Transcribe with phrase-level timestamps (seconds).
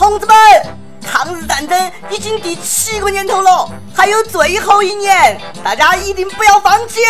[0.00, 0.34] 同志们，
[1.02, 7.00] 抗日战争已经第七个年头了，还有最后一年，大家一定不要放弃。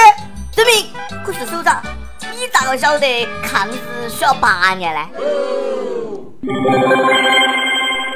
[0.51, 0.87] 遵命，
[1.25, 1.81] 可是首长，
[2.33, 3.75] 你咋个晓得抗日
[4.09, 5.09] 需要八年呢？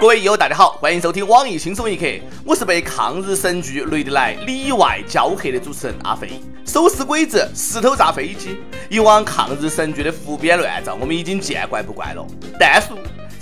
[0.00, 2.06] 各位友，大家好，欢迎收听网易轻松一刻，
[2.44, 6.42] 我是被抗日神剧雷得来里外交黑的主持人阿飞。
[6.66, 8.58] 手撕鬼子，石头炸飞机，
[8.90, 12.26] 以往抗日神剧的胡编乱造，我们已经见怪不怪了。
[12.58, 12.88] 但是。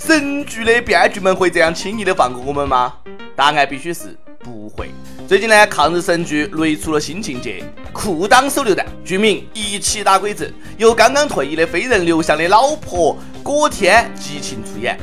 [0.05, 2.93] 神剧的编剧们会这样轻易的放过我们吗？
[3.37, 4.89] 答案必须是不会。
[5.29, 14.99] 最近呢，抗日神剧雷出了新情节，裤裆手榴弹，剧名一起打鬼子，由刚刚退役的飞人刘翔的老婆葛天激情出演。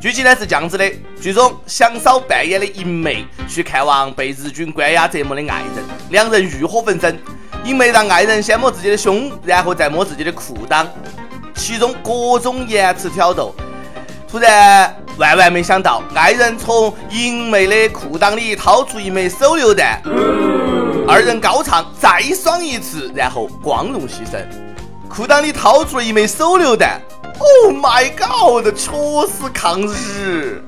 [0.00, 0.88] 剧情呢是这样子的：
[1.20, 7.18] 剧中祥嫂扮演的银梅去看望被日军关押折磨的爱人，两人欲火焚身。
[7.64, 10.86] 银梅让爱人先摸自己的胸，然后再摸自己的裤裆，
[11.56, 13.52] 其中各种言辞挑逗。
[14.36, 19.98] 突然，万万没想到，爱人从银妹的裤裆里掏出一枚手榴弹，
[21.08, 24.44] 二人高唱再爽一次，然后光荣牺牲。
[25.08, 27.00] 裤裆里掏出了一枚手榴弹
[27.38, 28.66] ，Oh my god！
[28.76, 28.92] 确
[29.26, 30.62] 实抗日。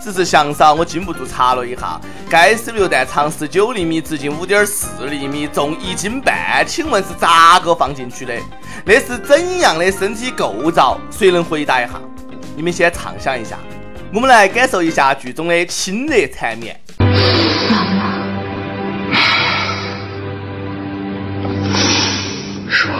[0.00, 8.32] 只是祥嫂，我禁不住查了一下，该手榴弹长十九厘米，直径五点四厘米，重一斤半，请问是咋个放进去的？
[8.84, 11.00] 那是怎样的身体构造？
[11.10, 11.94] 谁能回答一下？
[12.58, 13.56] 你们先畅想一下，
[14.12, 16.76] 我们来感受一下剧中的亲热缠绵。
[16.98, 18.18] 妈妈，
[22.68, 22.90] 说，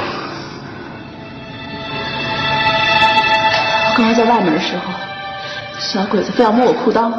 [3.89, 4.93] 我刚才在外面的时候，
[5.81, 7.13] 小鬼子非要摸我裤裆，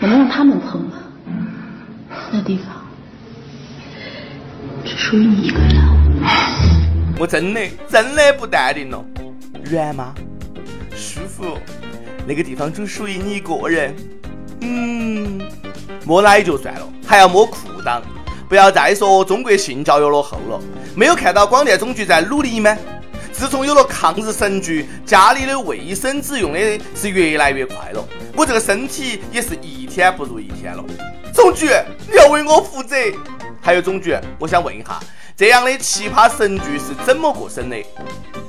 [0.00, 0.92] 我能让他们碰吗？
[2.32, 2.66] 那地方
[4.86, 5.68] 只属于你一个人。
[7.18, 9.04] 我真的真的不淡定了，
[9.70, 10.14] 软吗？
[10.98, 11.56] 舒服，
[12.26, 13.94] 那个地方只属于你一个人。
[14.60, 15.40] 嗯，
[16.04, 18.02] 摸奶就算了，还要摸裤裆。
[18.48, 20.60] 不要再说中国性教育落后了，
[20.96, 22.76] 没有看到广电总局在努力吗？
[23.30, 30.84] 自从有了抗日神剧，家里的卫生纸用的是越来越快了，我这个身体也是一天不如一天了。
[31.32, 31.66] 总局，
[32.10, 32.96] 你要为我负责。
[33.60, 34.98] 还有总局，我想问一下，
[35.36, 37.76] 这样的奇葩神剧是怎么过审的？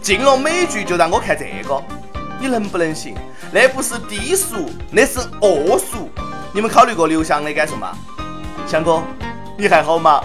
[0.02, 1.84] 进了美剧就让我看这个？
[2.40, 3.16] 你能不能行？
[3.52, 6.10] 那不是低俗，那是恶俗。
[6.54, 7.92] 你们考虑过刘翔的感受吗？
[8.66, 9.04] 翔哥，
[9.58, 10.24] 你还好吗？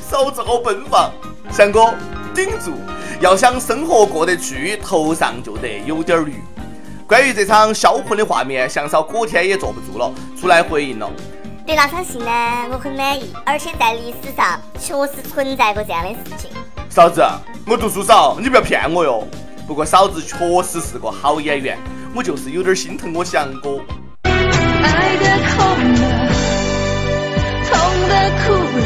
[0.00, 1.10] 嫂子好奔放，
[1.50, 1.94] 翔哥
[2.34, 2.72] 顶住。
[3.20, 6.34] 要想生活过得去，头上就得有点绿。
[7.06, 11.08] 关于这场销魂的画面，祥嫂果天也坐不住了，出来回应了。
[11.64, 12.24] 对那场戏呢，
[12.72, 16.50] 我很满意，而且在历史上确实存在过这样的事情。
[16.90, 17.22] 嫂子，
[17.66, 19.26] 我读书少，你不要骗我哟。
[19.72, 21.78] 不过嫂子确实是个好演员，
[22.14, 23.80] 我就是有点心疼我翔哥。
[24.24, 26.28] 爱的痛了，
[27.70, 27.72] 痛
[28.06, 28.80] 的哭了，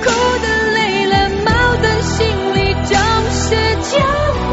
[0.00, 0.08] 哭
[0.40, 2.96] 的累了，矛盾心里总
[3.30, 3.50] 是
[3.90, 3.98] 纠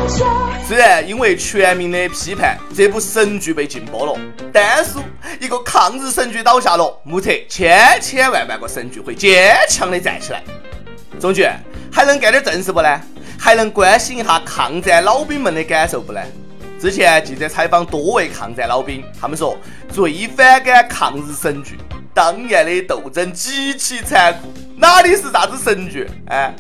[0.10, 0.26] 结。
[0.68, 4.20] 虽然因为全民的批判，这部神剧被禁播了，
[4.52, 5.00] 但是
[5.40, 10.44] 一个抗日神剧倒下了，目测千千万万个神剧会坚强的站起来。
[11.18, 11.48] 总局
[11.90, 13.02] 还能干点正事不呢？
[13.38, 16.22] 还能关心一下抗战老兵们的感受不呢？
[16.80, 19.58] 之前记者采访多位抗战老兵，他们说
[19.92, 21.78] 最反感抗日神剧，
[22.14, 26.08] 当年的斗争极其残酷，哪里是啥子神剧？
[26.28, 26.54] 哎，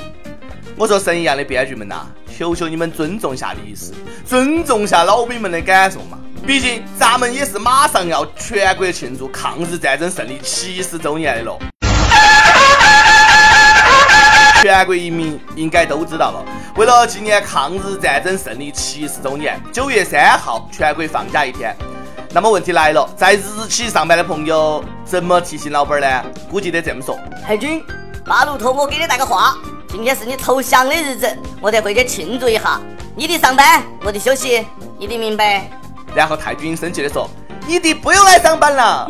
[0.75, 3.91] 我说神一样的编剧们呐，求求你们尊重下历史，
[4.25, 6.17] 尊重下老兵们的感受嘛！
[6.45, 11.59] 毕竟咱们也是马上要全国庆祝抗日战争胜利七十周年的了。
[14.61, 16.43] 全国人民应该都知道了。
[16.75, 21.75] 为了纪念抗日战争胜利七十周年，九月三号全国放假一天。
[22.31, 26.07] 那么问题来了，在日企上班的朋友怎么提醒老板呢？
[26.49, 27.81] 估计得这么说：海军，
[28.25, 29.55] 八路托我给你带个话，
[29.87, 32.79] 今天是你投降的日子，我得回去庆祝一下。
[33.15, 34.65] 你的上班，我的休息，
[34.99, 35.69] 你得明白。
[36.13, 37.29] 然后太君生气的说
[37.65, 39.09] ：“你的不用来上班了。”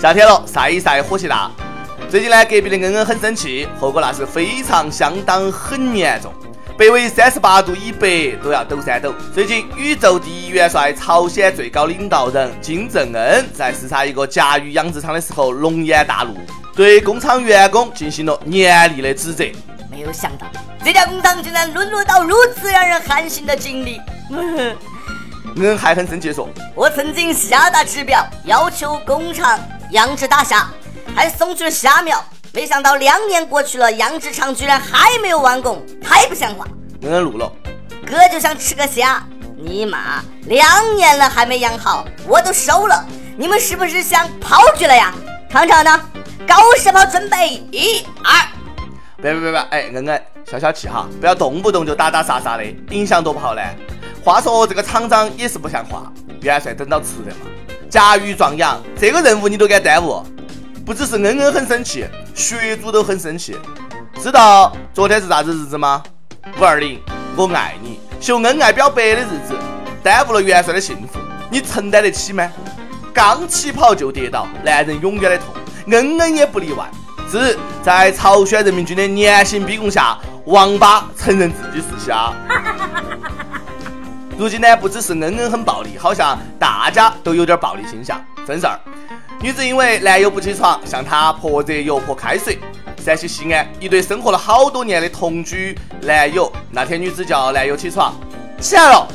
[0.00, 1.50] 夏天了，晒一晒，火气大。
[2.10, 6.32] 最近呢，隔壁的恩恩很生气，后果那是非常相当很严重，
[6.74, 9.14] 北纬三十八度以北都要抖三抖。
[9.34, 16.34] 最近，宇宙第一元帅、朝鲜最高领导人金正恩在视察一个甲鱼养殖场的时候，龙颜大怒，
[16.74, 19.44] 对工厂员工进行了严厉的指责。
[19.90, 20.46] 没有想到，
[20.82, 24.00] 这家工厂竟然沦落到如此让人寒心的境地。
[24.30, 24.76] 恩
[25.56, 30.66] 恩还很生气说：“我曾经下达指标，要求工厂养殖大虾。”
[31.18, 36.64] 还送去了虾苗，没想到两年过去了，养殖场居然还没有完工，太不像话！
[37.02, 37.52] 恩恩怒了，
[38.06, 39.26] 哥就想吃个虾，
[39.56, 43.04] 尼玛，两年了还没养好，我都收了。
[43.36, 45.12] 你们是不是想跑去了呀？
[45.50, 46.00] 厂长呢？
[46.46, 48.46] 搞什么准备，一二。
[49.20, 53.60] 别别别别，哎，恩恩，消消气哈，不要动不动就打打杀杀的，影响多不好呢。
[54.24, 56.12] 话说这个厂长也是不像话，
[56.42, 57.50] 元帅等到吃的嘛，
[57.90, 60.24] 甲鱼壮阳这个任务你都敢耽误？
[60.88, 63.54] 不只是恩恩很生气，学主都很生气。
[64.22, 66.02] 知道昨天是啥子日子吗？
[66.58, 66.98] 五二零，
[67.36, 69.54] 我爱你，秀恩爱表白的日子，
[70.02, 71.18] 耽误了元帅的幸福，
[71.50, 72.50] 你承担得起吗？
[73.12, 75.48] 刚起跑就跌倒，男人永远的痛，
[75.92, 76.86] 恩恩也不例外。
[77.30, 82.32] 近日，在朝鲜人民军的严刑逼供下，王八承认自己是瞎。
[84.38, 88.18] 如今呢，不只是恩恩很暴力，好像大家都有点暴力倾向。
[88.46, 88.80] 真事儿，
[89.40, 92.58] 女子因为男友不起床，向她泼热油泼开水。
[93.04, 98.12] 陕西西安一对生活了好多年的同居男友，那天女子叫男友起床，
[98.60, 99.06] 起来了，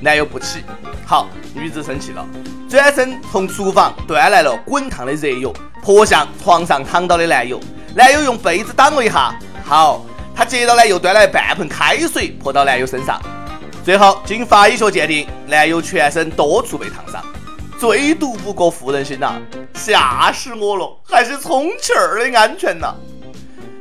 [0.00, 0.64] 男友不起，
[1.06, 2.26] 好，女子生气了，
[2.68, 7.60] 转身从厨房端来了滚烫的热油，泼向床上躺倒的男友，
[7.94, 9.32] 男友用被子挡了一下，
[9.64, 13.22] 好，他接到呢又端来半盆开水泼到男友身上，
[13.84, 17.24] 最后经法医学鉴定，男友全身多处被烫伤，
[17.80, 19.40] 最毒不过妇人心呐，
[19.72, 22.94] 吓死我了，还是充气儿的安全呐。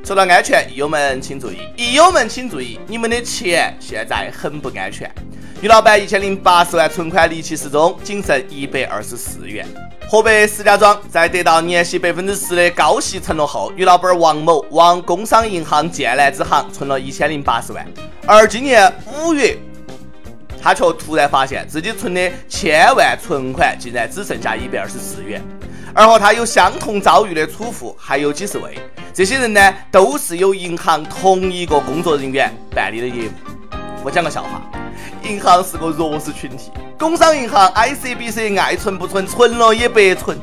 [0.06, 5.14] 说到安全，益友们请注意，益友们请注意，你们的钱现在很不安全。
[5.60, 9.68] 女老板一千零八十万存款离奇失踪，仅剩一百二十四元。
[10.10, 17.86] 河北石家庄在得到年息百分之十的高息承诺后，女老板王某往工商银行建南支行存了一千零八十万，
[18.26, 19.58] 而今年五月，
[20.62, 25.42] 他却突然发现自己存的千万存款竟然只剩下一百二十四元。
[25.94, 28.78] 而和他有相同遭遇的储户还有几十位，
[29.14, 33.32] 这些人呢，都是由银行同一个工作人员办理的业务。
[34.04, 34.62] 我讲个笑话，
[35.24, 40.38] 银行是个弱势群体，工商银行 ICBC 爱存不存，存了也白存，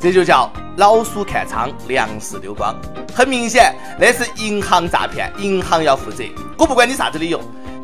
[0.00, 2.74] 这就叫老鼠看仓，粮食丢光。
[3.14, 6.24] 很明显，那是银行诈骗，银行要负责。
[6.58, 7.40] 我不管你啥子理由，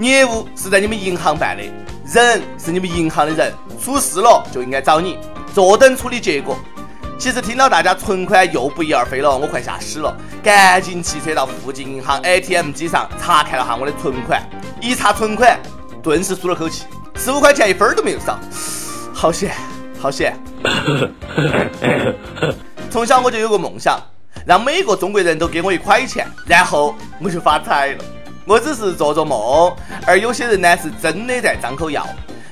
[0.06, 1.62] 业务是在你们银行办的，
[2.06, 5.18] 人是你们银行的人，出事了就应该找你。
[5.52, 6.56] 坐等处理结果。
[7.18, 14.42] 其实听到大家存款又不翼而飞了，我快吓死了，赶紧骑车到附近银行 ATM 机上查看了下我的存款。
[14.80, 15.60] 一查存款，
[16.02, 16.86] 顿时舒了口气，
[17.16, 18.38] 十五块钱一分都没有少，
[19.12, 19.54] 好险，
[20.00, 20.34] 好险！
[22.90, 24.00] 从小我就有个梦想，
[24.46, 28.04] 让每个中国人都给我一块钱，然后我就发财了。
[28.46, 29.74] 我只是做做梦，
[30.06, 32.06] 而有些人呢是真的在张口要。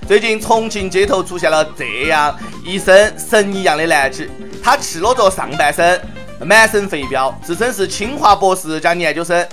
[0.06, 4.28] 最近重庆街头出现了这样一身神一样的男子，
[4.62, 6.00] 他赤裸着上半身，
[6.40, 9.46] 满身肥膘，自称是清华博士加研究生。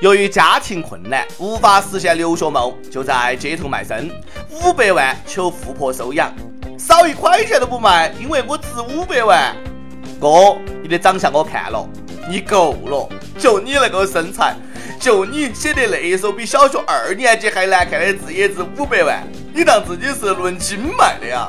[0.00, 4.10] 由于家庭困难，无法实现留学梦，就在街头卖身，
[4.48, 6.32] 五百万求富婆收养，
[6.78, 9.54] 少一块钱都不卖，因为我值五百万。
[10.20, 11.84] 哥，你的长相我看了，
[12.30, 13.08] 你够了，
[13.38, 14.54] 就你那个身材，
[15.00, 19.22] 就你写的那一首比小学二年级还难看的字也值五百万。
[19.54, 21.48] 你当自己是论斤卖的呀？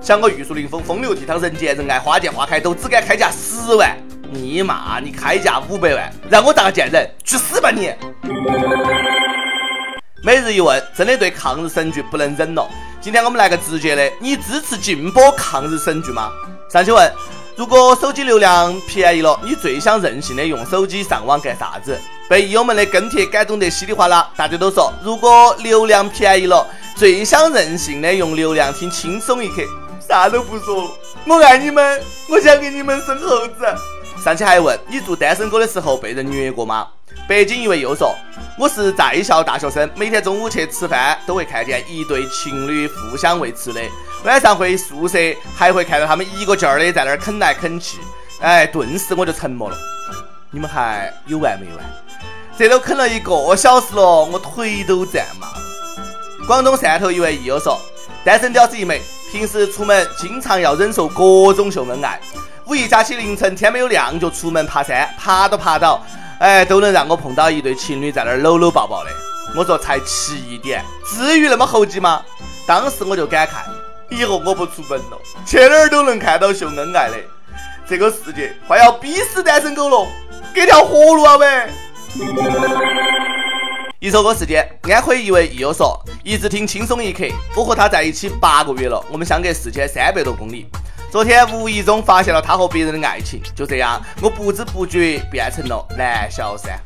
[0.00, 3.96] 想个玉树临风、风流倜傥、人见人爱、花见花开，都只敢开价十万。
[4.30, 5.00] 你妈！
[5.02, 7.10] 你开价五百万，让我当个贱人？
[7.24, 7.92] 去死吧你！
[10.22, 12.68] 每日一问，真的对抗日神剧不能忍了。
[13.00, 16.30] 今天我们来个直接的，你支持禁播抗日神剧吗？
[16.70, 17.12] 上去问。
[17.58, 22.00] 如果手机流量便宜了，你最想任性的用手机上网干啥子？
[22.28, 29.62] 被友们的跟帖感动得稀里哗啦，大家都说，如果流量便宜了，最想任性的用流量听轻松一刻，
[29.98, 30.90] 啥都不说了。
[31.26, 33.66] 我爱你们，我想给你们生猴子。
[34.22, 36.86] 上期还问你做单身狗的时候被人虐过吗？
[37.28, 38.16] 北京一位又说，
[38.56, 43.82] 我是在校大学生，每天中午去吃饭都会看见一对情侣互相喂吃的。
[44.24, 45.18] 晚上回宿舍
[45.54, 47.98] 还会看到他们一个劲儿的在那儿啃来啃去，
[48.40, 49.76] 哎，顿时我就沉默了。
[50.50, 51.84] 你们还有完没完？
[52.56, 56.46] 这都啃了一个小时了，我腿都站麻了。
[56.46, 57.78] 广东汕头一位益友说，
[58.24, 62.18] 单身屌丝一枚，平时出门经常要忍受各种秀恩爱，
[62.64, 66.02] 五一假期凌晨天没有亮就出门爬山，爬都爬到，
[66.38, 69.10] 哎，都能让我碰到一对情侣在那儿搂搂抱抱的。
[69.56, 72.22] 我说才七点，至于那么猴急吗？
[72.66, 73.62] 当时我就感慨。
[74.10, 77.16] 以后我不出门了，去哪儿都能看到秀恩爱的。
[77.86, 80.06] 这个世界快要逼死单身狗了，
[80.54, 81.70] 给条活路啊喂！
[83.98, 90.66] 一首歌时间，安徽一位益友说，一直听轻松一刻，我和他在一起八个月了，我们相隔四千三百多公里。
[91.10, 96.78] 昨天无意中发现了他和别人的爱情，就这样，我不知不觉变成了男小三。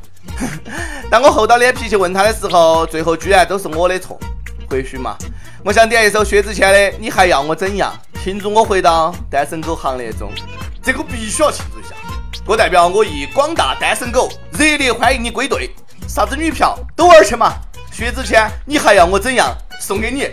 [1.11, 4.17] 当我厚到脸皮去问他的时候，最后居然都是我的错。
[4.69, 5.17] 或许嘛。
[5.65, 10.31] 我想点一首薛之谦的《你还要我怎样》，庆祝我回到单身狗行列中。
[10.81, 11.95] 这个必须要庆祝一下。
[12.45, 15.69] 我代表我以广大单身狗热烈欢迎你归队。
[16.07, 17.53] 啥子女票都玩去嘛！
[17.91, 19.53] 薛之谦，你还要我怎样？
[19.79, 20.29] 送给你。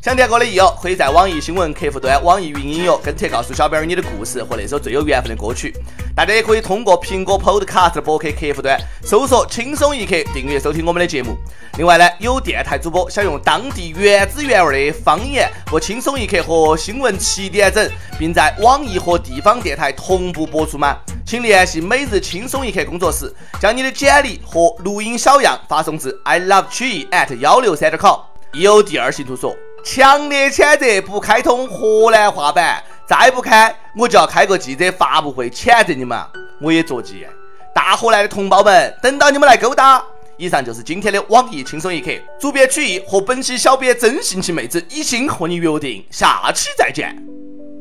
[0.00, 5.74] 想点歌的益友，可以在网易新闻客户端、网易云音乐跟帖告诉小编你的故事和那首最有缘分的歌曲。
[6.14, 11.36] 大家也可以通过苹果 Podcast 博客客户端搜索“轻松一刻”订阅收听我们的节目。
[11.78, 17.90] 另外呢，有电台主播想用当地原汁原味的方言和《轻松一刻》和新闻七点整，
[18.20, 20.96] 并在网易和地方电台同步播出吗？
[21.26, 28.20] 请联系每日轻松一刻工作室，将你的简历和录音小样发送至 i love 曲艺 at 幺六三点 com。
[28.52, 29.56] 有第二信徒说。
[29.90, 36.18] 强烈谴责不开通河南话版，再不开我就要开个记者发布会谴责你们。
[36.60, 37.26] 我也着急，
[37.74, 40.04] 大河南的同胞们，等到你们来勾搭。
[40.36, 47.16] 以上就是今天的网易轻松一刻，主编曲艺和本期小编真性情妹子一心和你约定，下期再见。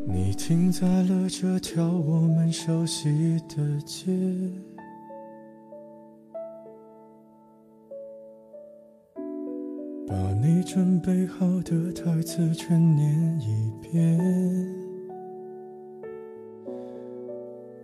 [0.08, 4.06] 你停在了这条我们熟悉的街。
[10.08, 14.18] 把你准备好的台词全念一遍，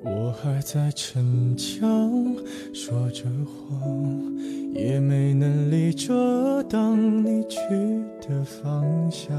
[0.01, 2.33] 我还在逞强，
[2.73, 4.37] 说着谎，
[4.73, 7.59] 也没能力遮挡你去
[8.21, 9.35] 的方向，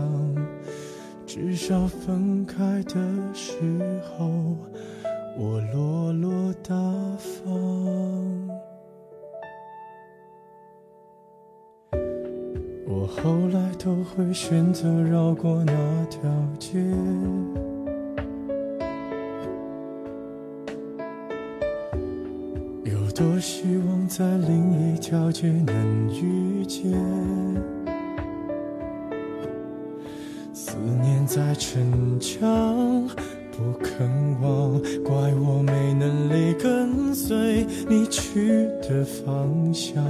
[1.27, 3.01] 至少分开的
[3.33, 3.55] 时
[4.03, 4.59] 候，
[5.39, 6.75] 我落落大
[7.17, 8.64] 方。
[12.97, 15.73] 我后来都会选择绕过那
[16.09, 16.21] 条
[16.61, 16.79] 街，
[22.85, 26.93] 有多希望在另一条街能遇见。
[30.53, 33.09] 思念在逞强，
[33.51, 34.09] 不肯
[34.41, 40.01] 忘，怪我没能力跟随你去的方向。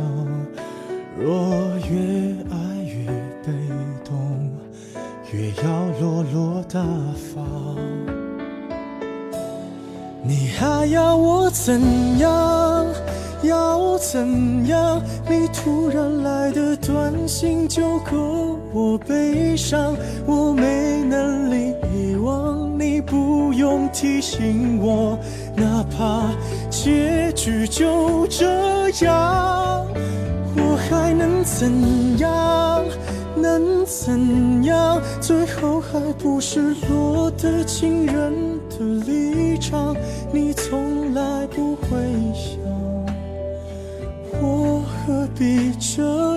[1.16, 1.32] 若
[1.88, 2.63] 越爱
[6.04, 6.80] 落落大
[7.32, 7.46] 方。
[10.22, 11.80] 你还要我怎
[12.18, 12.86] 样？
[13.42, 15.00] 要怎样？
[15.26, 19.96] 你突然来的短信就够我悲伤。
[20.26, 25.18] 我没能力遗忘，你不用提醒我，
[25.56, 26.28] 哪怕
[26.68, 28.44] 结局就这
[29.06, 29.86] 样。
[30.56, 32.84] 我还能怎样？
[33.44, 34.98] 能怎样？
[35.20, 38.32] 最后还不是落得情人
[38.70, 39.94] 的立场？
[40.32, 41.88] 你从来不会
[42.32, 42.58] 想，
[44.40, 46.33] 我何必这样？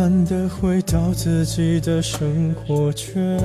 [0.00, 3.38] 慢的回到自己的生活圈，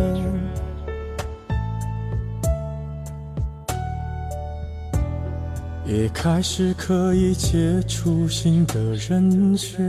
[5.86, 9.86] 也开始可以接触新的人选。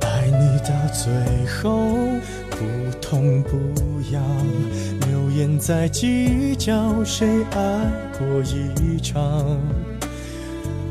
[0.00, 1.12] 爱你到最
[1.60, 1.84] 后
[2.48, 3.58] 不痛不
[4.12, 4.24] 痒，
[5.10, 9.60] 流言在计较谁爱过一场。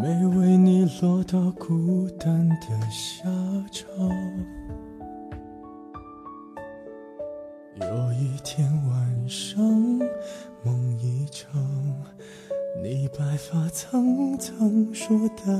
[0.00, 3.24] 没为你落到孤单的下
[3.72, 3.88] 场。
[7.80, 9.60] 有一天晚上
[10.62, 11.60] 梦一场
[12.80, 15.57] 你白发苍苍说的